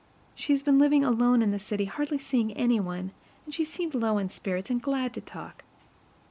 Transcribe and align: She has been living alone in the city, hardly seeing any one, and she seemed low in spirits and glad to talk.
She 0.33 0.51
has 0.53 0.63
been 0.63 0.79
living 0.79 1.05
alone 1.05 1.43
in 1.43 1.51
the 1.51 1.59
city, 1.59 1.85
hardly 1.85 2.17
seeing 2.17 2.53
any 2.53 2.79
one, 2.79 3.11
and 3.45 3.53
she 3.53 3.63
seemed 3.63 3.93
low 3.93 4.17
in 4.17 4.29
spirits 4.29 4.71
and 4.71 4.81
glad 4.81 5.13
to 5.13 5.21
talk. 5.21 5.63